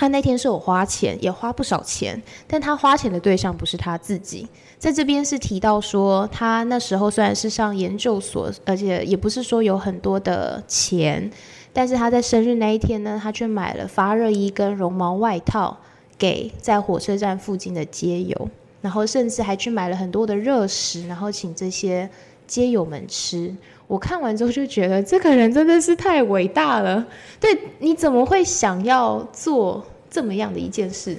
[0.00, 4.48] 他那天是有花钱，也花不少钱，但他花钱的对象不是他自己。
[4.78, 11.30] 在这边是提到说，他那时候虽然是上研究所，而且也不是说有很多的钱，
[11.74, 15.76] 但是他在生日那一天呢，他却买了发热衣跟绒毛外套
[16.16, 18.48] 给在火车站附近的街友，
[18.80, 22.08] 然后甚至还去买了很多的热食，然后请这些
[22.50, 23.54] 街友们吃。
[23.86, 27.06] 我看完之后就觉得这个人真的是太伟大了。
[27.38, 31.16] 对，你怎么会想要做这么样的一件事？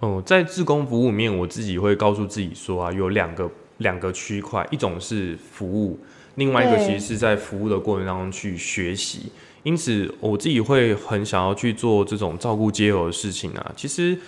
[0.00, 5.98] 哦，在自工服务里面，我自己会告诉自己说啊，有两个两个区块，一种是服务，
[6.36, 9.30] 另外一个其实是在服务的过程当中去学习。
[9.62, 13.72] 因此，我自己会很想要去做这种照顾街友的事情啊。
[13.76, 14.18] 其实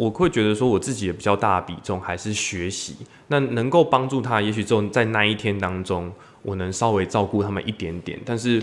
[0.00, 2.96] 我会觉得说，我自己也比较大的比重还是学习，
[3.28, 6.10] 那能够帮助他，也许就在那一天当中。
[6.42, 8.58] 我能稍微照顾他们一点点，但是，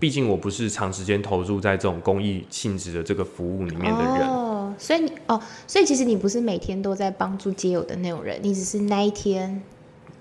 [0.00, 4.28] 毕竟我不是长时间投入在这种公益性质的这个服务里面的人。
[4.28, 9.62] 哦，所以你哦，所以其实你不是每天都在帮助街友的那种人，你只是那一天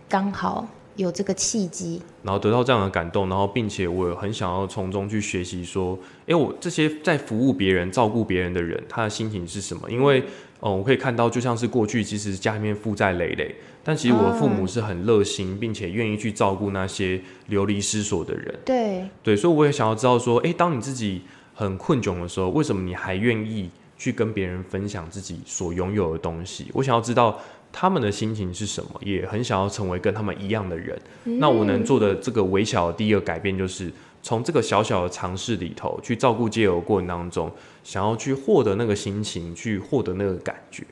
[0.07, 9.89] 刚好有这个契机，然后得到这样的感动，然后并且我很想要从中去学习，说，哎，我这些在服务别人、照顾别人的人，他的心情是什么？
[9.89, 10.23] 因为，
[10.59, 13.55] 哦，我可以看到，就像是过去其实家里面负债累累。
[13.83, 18.59] 但其实我的父母是很热心，并且愿意去照顾那些流离失所的人。
[18.63, 21.21] 对对，所以我也想要知道说，哎，当你自己
[21.55, 26.67] 很困窘的时候，为什么你还愿意去跟别人分享自己所拥有的东西？
[26.73, 27.39] 我想要知道
[27.71, 30.99] 他们的心情是什么，也很想要成为跟他们一样的人。
[31.23, 37.51] 那我能做的这个微小的第一个改变，就是从这个小小的尝试里头去照顾街友过程当中，
[37.83, 40.83] 想要去获得那个心情，去获得那个感觉。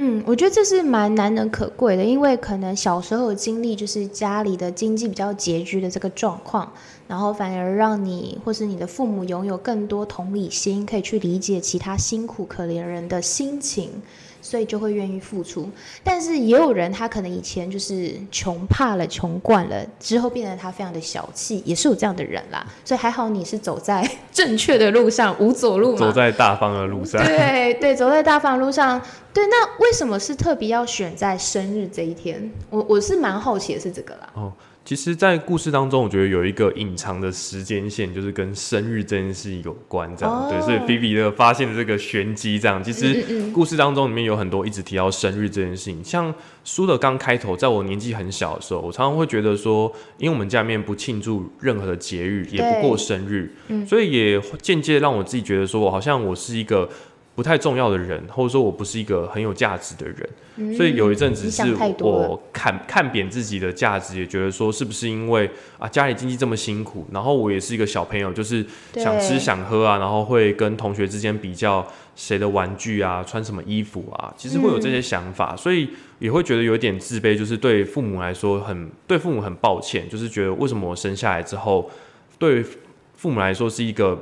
[0.00, 6.72] 嗯，我觉得这是蛮难能可贵的，因为可能小时候有经历就是家里的经济比较拮据的这个状况，
[7.08, 13.90] 然后反而让你或是你的父母拥有更多同理心，可以去理解其他辛苦可怜人的心情。
[14.48, 15.68] 所以就会愿意付出，
[16.02, 22.66] 但是也有人他可能以前就是穷怕了、穷惯了，之后变得他非常的小气，也是有这样的人啦。
[22.82, 25.98] 所以还好你是走在正确的路上，无左路嘛。
[25.98, 27.22] 走在大方的路上。
[27.22, 28.98] 对对，走在大方路上。
[29.34, 32.50] 对，那为什么是特别要选在生日这一天？
[32.70, 34.30] 我我是蛮好奇的是这个啦。
[34.32, 34.50] 哦。
[34.88, 40.58] 其实，在故事当中，我觉得有一个隐藏的时间线，就是跟生日这件事有关，这样对。
[40.62, 43.22] 所以，菲比的发现的这个玄机，这样其实
[43.52, 46.02] 故事当中里面有很多一直提到生日这件事情。
[46.02, 53.52] 像书的刚开头，在我年纪很小的时候，我常常会觉得说，因为我们家里面不庆祝任何的节日，也不过生日，
[53.86, 56.88] 所以也间接让我自己觉得说，我好像我是一个。
[57.38, 61.62] 不太重要的人，或者说我不是一个很有价值的人，所以有一阵子是
[62.00, 65.48] 我看看扁自己的价值，也觉得说是不是因为
[65.78, 81.88] 啊家里经济这么辛苦，然后我也是一个小朋友，就是想吃想喝啊，然后会跟同学之间比较谁的玩具啊，穿什么衣服啊，其实会有这些想法，所以也会觉得有点自卑，就是对父母来说很对父母很抱歉，就是觉得为什么我生下来之后，
[82.36, 82.64] 对
[83.14, 84.20] 父母来说是一个。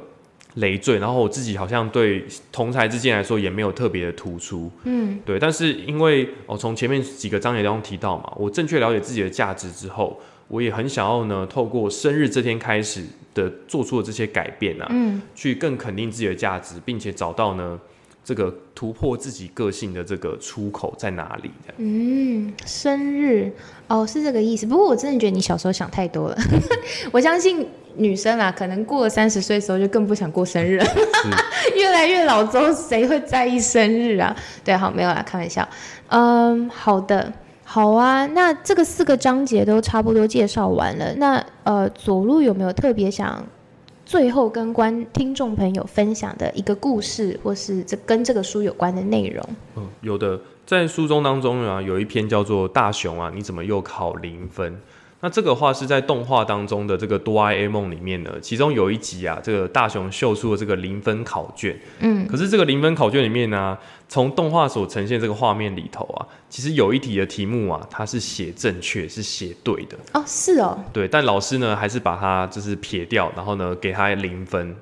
[0.56, 5.38] 累赘，然后我自己好像对同才之间来说也没有特别的突出，嗯，对。
[5.38, 17.80] 但是因为我从前面几个章节当中提到嘛，我正确了解自己的价值之后，我也很想要呢，透过生日这天开始的做出的这些改变啊，嗯，去更肯定自己的价值，并且找到呢。
[18.24, 21.50] 这个突破自己个性的这个出口在哪里？
[21.76, 23.52] 嗯，生日
[23.86, 24.66] 哦，是这个意思。
[24.66, 26.36] 不过我真的觉得你小时候想太多了。
[27.12, 27.64] 我相信
[27.96, 30.84] 女生啊，可能过了三十岁的时候就更不想过生日了。
[31.76, 34.34] 越来越老之后，谁会在意生日啊？
[34.64, 35.66] 对，好，没有啦，开玩笑。
[36.08, 37.32] 嗯，好的，
[37.64, 38.26] 好啊。
[38.26, 41.14] 那这个四个章节都差不多介绍完了。
[41.14, 43.44] 那呃，左路有没有特别想？
[44.04, 49.44] 最后跟观听众朋友分享的一个故事，或是这跟这个书有关的内容。
[49.74, 54.72] 嗯，有的，在书中当中啊，有一篇叫做《大雄啊，你怎么又考零分》。
[55.20, 61.78] 那这个话是在动画当中的这个哆啦 A 梦里面呢，其中有一集啊，这个大雄秀出了这个零分考卷。
[62.00, 63.76] 嗯，可是这个零分考卷里面呢，
[64.08, 69.96] 从动画所呈现这个画面里头啊，其实有一题的题目啊，它是写正确，是写对的。
[70.12, 70.78] 哦，是哦。
[70.92, 74.76] 对，但老师呢，还是把它就是撇掉，然后呢，给他零分。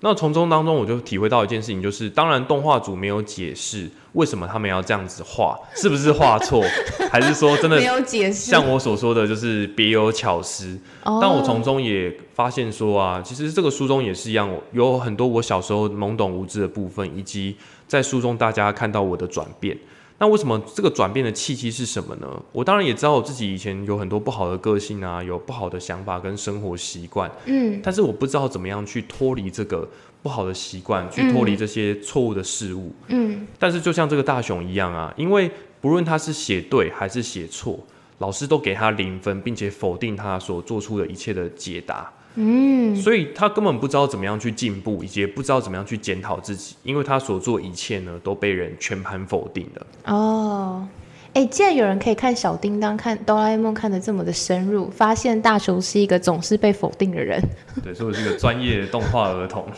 [0.00, 6.62] 那从中当中，我就体会到一件事情，就是当然动画组没有解释为什么他们要这样子画，是不是画错，
[7.10, 8.50] 还是说真的没有解释？
[8.50, 10.78] 像我所说的就是别有巧思。
[11.20, 17.56] 但我从中也发现说啊，其实这个书中也是一样，有很多我小时候懵懂无知的部分，以及
[17.86, 19.76] 在书中大家看到我的转变。
[20.20, 22.26] 那为什么这个转变的契机是什么呢？
[22.50, 29.88] 我当然也知道我自己以前有很多不好的个性啊，有不好的想法跟生活习惯，嗯，但是我不知道怎么样去脱离这个
[30.20, 33.46] 不好的习惯，去脱离这些错误的事物，嗯。
[33.60, 35.48] 但是就像这个大雄一样啊，因为
[35.80, 37.78] 不论他是写对还是写错，
[38.18, 42.12] 老师都给他零分，并且否定他所做出的一切的解答。
[42.40, 49.86] 嗯，所以他根本不知道怎么样去进步，以及不知道怎么样去检讨自己，因为他所做一切呢都被人全盘否定了。
[50.04, 50.86] 哦，
[51.34, 57.42] 哎，既然有人可以看小叮当、看哆啦 A 梦看得这么的深入，发现大雄是一个总是被否定的人。
[57.82, 59.66] 对，所以我是一个专业动画儿童。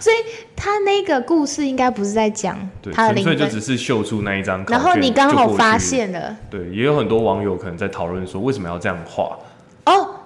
[0.00, 0.16] 所以
[0.54, 2.56] 他那个故事应该不是在讲
[2.92, 4.64] 他的零分，就只是秀出那一张。
[4.68, 6.36] 然后你刚好发现了。
[6.48, 9.36] 对，也有很多网友可能在讨论说，为什么要这样画？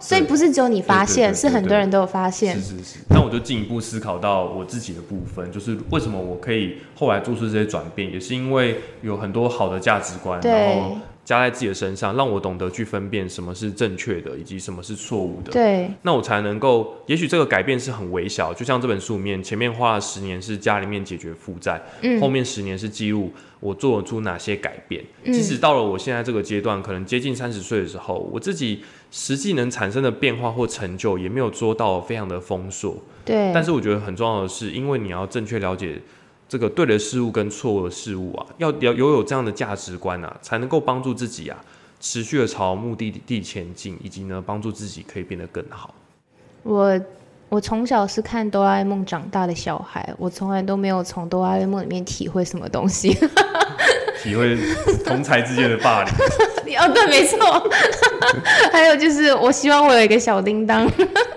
[0.02, 2.56] 哦，所以不是只有你发现，是很多人都有发现。
[2.56, 2.98] 是是是。
[3.08, 15.52] 那我就进一步思考到我自己的部分，就是为什么我可以后来做出这些转变，也是因为有很多好的价值观，然后加在自己的身上，让我懂得去分辨什么是正确的，以及什么是错误的。
[15.52, 15.88] 对。
[16.02, 25.04] 那我才能够，也许这个改变是很微小，就像这本书里面，前面花了十年是家里面解决负债，嗯，后面十年是记录我做出哪些改变。
[25.26, 28.82] 即使到了我现在这个阶段，可能接近三十岁的时候，我自己。
[29.12, 32.96] 实际能产生的变化或成就也没有做到非常的丰硕，
[33.26, 33.52] 对。
[33.52, 36.00] 但是我觉得很重要的是，因为你要正确了解
[36.48, 41.62] 这个对的事物跟错误的事物啊，要要拥有这样的价值观啊，才能够帮助自己啊，
[42.00, 45.94] 持续的朝目的地前进，以及呢，帮助自己可以变得更好。
[46.62, 46.98] 我
[47.50, 53.14] 我从小是看哆啦 A 梦长大的小孩，我从来都没有从哆啦 A 梦里面体会什么东西。
[54.22, 54.56] 体会
[55.04, 56.12] 同才之间的霸凌。
[56.78, 57.70] 哦，对，没错。
[58.72, 60.90] 还有就是，我希望我有一个小叮当。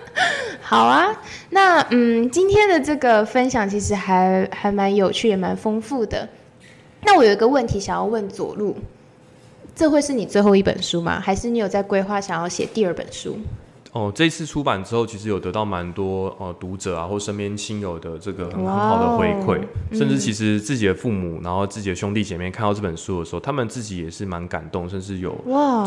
[0.61, 1.07] 好啊，
[1.49, 6.27] 那嗯，今天的这个分享其实还还蛮有趣，也蛮丰富的。
[7.01, 8.77] 那我有一个问题想要问左路，
[9.75, 11.19] 这会是你最后一本书吗？
[11.19, 13.37] 还是你有在规划想要写第二本书？
[13.95, 19.61] 哦，这次出版之后，其实有得到蛮多呃读者啊或身边亲友的这个很很好的回馈，
[19.97, 25.33] 甚至其实自己的父母，然后自己的兄弟姐妹看到这本书的时候，他们自己也是蛮感动，甚至有，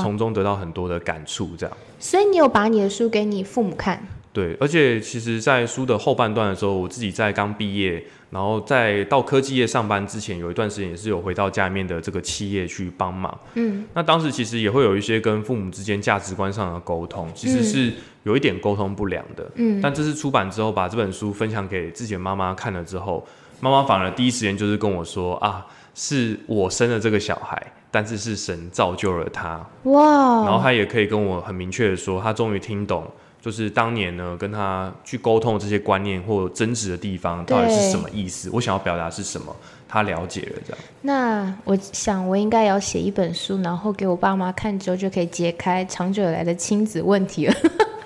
[0.00, 1.76] 从中得到很多的感触，这样。
[1.98, 4.02] 所以你有把你的书给你父母看？
[4.38, 13.36] 对，而且其实，在书的后半段的时候，我自己在刚毕业，然后在到科技业上班之前，有一段时间也是有回到家里面的这个企业去帮忙。
[13.54, 19.44] 嗯，那当时其实也会有一些跟父母之间价值观上的沟通，其实是有一点沟通不良的。
[19.56, 23.26] 嗯，但这次出版之后，把这本书分享给自己的妈妈看了之后，
[23.58, 25.66] 妈妈反而第一时间就是跟我说啊，
[25.96, 27.60] 是我生了这个小孩，
[27.90, 29.66] 但是是神造就了他。
[29.82, 33.04] 哇，然后他也可以跟我很明确的说，他终于听懂。
[33.40, 38.50] 就是当年呢，跟他去沟通这些观念或争执的地方到底是什么意思？
[38.52, 39.54] 我想要表达是什么？
[39.88, 40.78] 他了解了这样。
[41.00, 47.54] 那我想，我应该要写一本书，然后给我爸妈看之后，就可以解开长久以来的亲子问题了。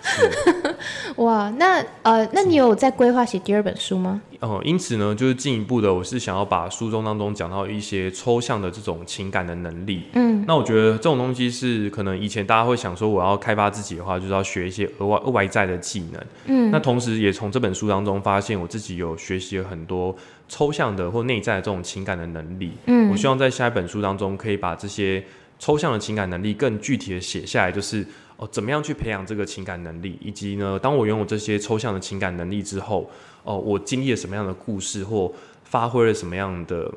[1.17, 4.21] 哇，那呃，那你有在规划写第二本书吗？
[4.41, 10.03] 哦，因此呢，就是进一步的，我是想要把书中当中讲到一些抽象的这种情感的能力。
[10.15, 16.21] 嗯，那我觉得这种东西是可能以前大家会想说，我要开发自己的话，就是要学一些额外外在的技能。
[16.47, 20.15] 嗯，那同时也从这本书当中发现，我自己有学习了很多
[20.49, 22.73] 抽象的或内在的这种情感的能力。
[22.87, 25.23] 嗯，我希望在下一本书当中可以把这些
[25.61, 28.05] 抽象的情感能力更具体的写下来，就是
[28.43, 33.09] 哦，怎么样去培养这个情感能力，以及呢，当我拥有这些抽象的情感能力之后。
[33.45, 35.33] 哦，我经历了什么样的故事，或
[35.65, 36.89] 发挥了什么样的，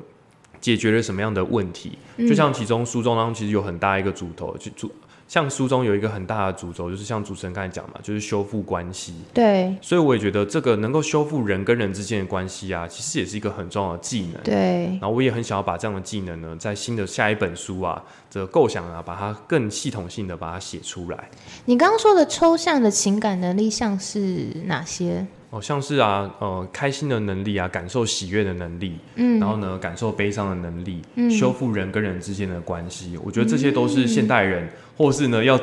[0.60, 1.98] 解决了什么样的问题？
[2.18, 4.88] 就像其中书中当中其实有很大一个主头，就主
[5.28, 9.14] 像书中有一个很大的主轴，就是像主持人刚才讲嘛，就是修复关系。
[9.34, 14.40] 对，所以我也觉得这个能够修复人跟人之间的关系啊，其实也是一个很重要的技能。
[14.44, 21.28] 对，然后我也很想要把这样的技能呢，在新的下一本书啊，这个构想啊，把它更系统性的把它写出来。
[21.64, 25.26] 你刚刚说的抽象的情感能力，像是哪些？
[25.50, 35.60] 哦，像是啊，呃，开心的能力啊，感受喜悦的能力，嗯，然后呢，感受悲伤的能力，嗯，修复人跟人之间的关系，我觉得这些都是现代人，或是呢，要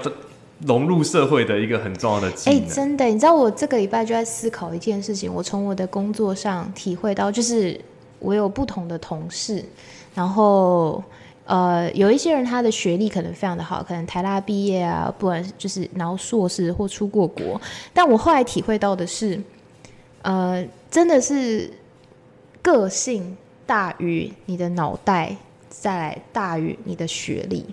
[0.66, 2.60] 融入社会的一个很重要的技能。
[2.60, 7.80] 哎，真的，你知道我这个礼拜就在思考一件事情，我从我的工作上体会到，就是
[8.20, 9.64] 我有不同的同事，
[10.14, 11.04] 然后
[11.46, 17.60] 呃，有一些人他的学历可能非常的好，可能台大毕业啊，不管就是然后硕士或出过国，
[17.94, 19.42] 但我后来体会到的是。
[20.26, 21.70] 呃，真的是
[22.62, 25.36] 个性大于你的脑袋，
[25.70, 27.66] 再来大于你的学历。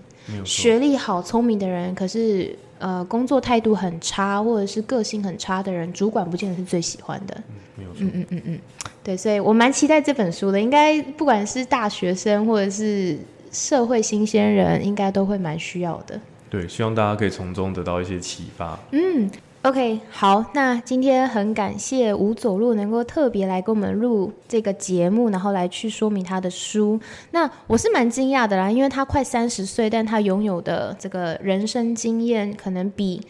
[0.45, 7.43] 学历好、聪明的人，可是呃，工作态度很差，或者是个性很差的人，主管不见得是最喜欢的。
[7.77, 7.99] 没有错。
[8.01, 8.59] 嗯嗯嗯嗯，
[9.03, 10.61] 对，所以我蛮期待这本书的。
[10.61, 13.19] 应该不管是大学生或者是
[13.53, 16.21] 社会新鲜人，应该都会蛮需要的。
[16.49, 18.79] 对，希望大家可以从中得到一些启发。
[18.93, 19.31] 嗯。
[19.63, 26.99] OK，好，那今天很感谢吴走路能够特别来跟我们录这个节目，然后来去说明他的书。
[27.33, 33.21] 那我是蛮惊讶的啦，因为他快三十岁，但他拥有的这个人生经验可能比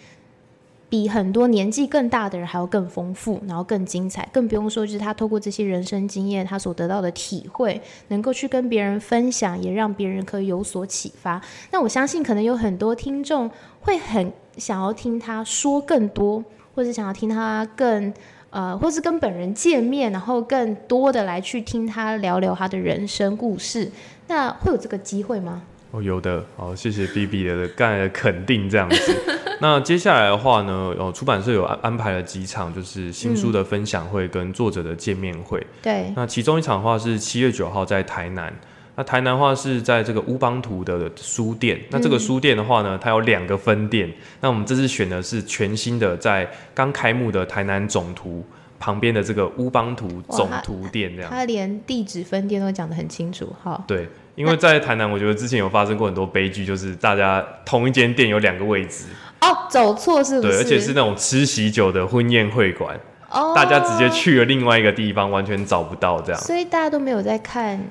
[0.88, 4.28] 比很多年纪更大的人还要更丰富，然后更精彩。
[4.32, 11.42] 更不用说，就是他透过这些人生经验，他所得到的体会，能够去跟别人分享，也让别人可以有所启发。
[11.72, 13.50] 那我相信，可能有很多听众
[13.80, 14.32] 会很。
[14.60, 16.44] 想要听他说更多，
[16.74, 18.12] 或者想要听他更
[18.50, 23.90] 呃，或是跟本人见面，然后更多的来去听他聊聊他的人生故事，
[24.28, 25.62] 那会有这个机会吗？
[25.92, 26.44] 哦，有的。
[26.56, 29.16] 好，谢谢 B B 的刚才的肯定，这样子。
[29.60, 35.64] 那接下来的话呢，哦，出版社有安安排了几场，就是新书的分享会跟作者的见面会。
[35.82, 36.12] 对。
[36.16, 38.52] 那其中一场的话是七月九号在台南。
[39.00, 44.12] 那台南话是在这个乌邦图的书店，那这个书店的话呢，它有两个分店。
[44.42, 48.44] 那我们这次选的是全新的，在刚开幕的台南总图
[48.78, 51.30] 旁边的这个乌邦图总图店，这样。
[51.30, 53.82] 他连地址分店都讲得很清楚，哈。
[53.86, 59.06] 对，因为在台南，我觉得之前有发生过很多悲剧，就是大家同一间店有两个位置。
[59.40, 60.52] 哦，走错是不是？
[60.52, 66.38] 对，而且是那种吃喜酒的婚宴会馆，哦，大家直接去了另外一个地方，完全找不到这样。
[66.42, 67.82] 所以大家都没有在看。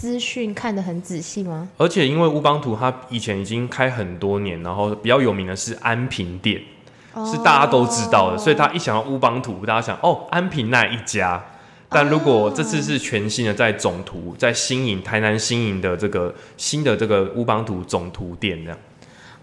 [0.00, 1.68] 资讯看得很仔细吗？
[1.76, 6.58] 而且因为乌邦图它以前已经开很多年，然后比较有名的是安平店，
[7.30, 11.44] 是大家都知道的，所以他一想到乌邦图，大家想哦安平那一家。
[11.90, 18.78] 但如果这次是全新的，在总图，在新营台南新营的这个新的这个乌邦图总图店这样。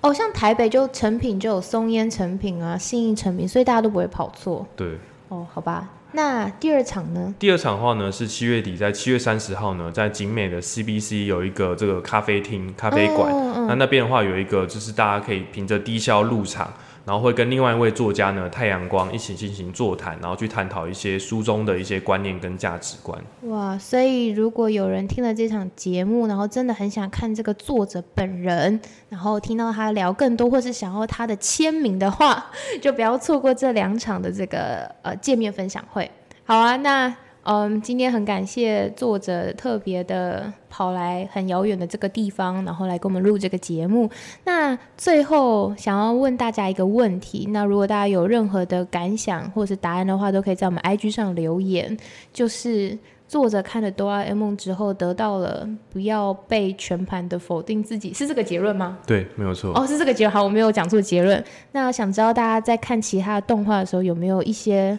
[0.01, 4.65] 哦，像台北就成品就有松烟成品啊，新营成品，所以大家都不会跑错。
[4.75, 4.97] 对。
[5.29, 7.33] 哦，好吧，那第二场呢？
[7.37, 13.31] 第二场的话呢是七月底，在七月三十号呢，在景美的 CBC 有一个这个咖啡厅、咖啡馆。
[13.31, 16.71] 嗯嗯那那边的话有一个就是大家可以凭着低消入场，
[17.07, 23.17] 然后会跟另外一位作家呢太阳光一起进行座谈，然后去探讨一些书中的一些观念跟价值观。
[23.43, 28.77] 哇，所以如果有人听了这场节目，然后真的很想看这个作者本人，
[29.07, 32.51] 然后听到他聊更多，或是想要他的签名的话，
[32.81, 36.11] 就不要错过这两场的这个呃见面分享会。
[36.43, 37.15] 好啊，那
[37.49, 44.09] 嗯，今天很感谢作者特别的跑来很遥远的这个地方，然后来给我们录这个节目。
[44.43, 51.97] 那最后想要问大家一个问题，那如果大家有任何的感想或者是答案的话，都可以在我们 IG 上留言，
[52.33, 52.97] 就是。
[53.29, 58.97] 作者看了哆啦 A 梦之后，得到了不要被全盘的否定自己，是这个结论吗？
[59.05, 59.77] 对，没有错。
[59.77, 60.31] 哦，是这个结论。
[60.31, 61.43] 好，我没有讲错结论。
[61.73, 64.97] 那想知道大家在看其他的动画的时候，有没有一些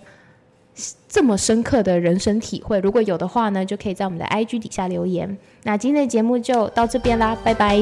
[1.08, 2.78] 这么深刻的人生体会？
[2.80, 5.36] 如果有的话呢，就可以在我们的 IG 底下留言。
[5.64, 7.78] 那今天的节目就到这边啦，拜拜，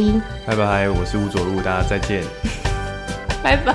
[0.47, 2.23] 拜拜，我是吴佐路，大家再见。
[3.43, 3.75] 拜拜。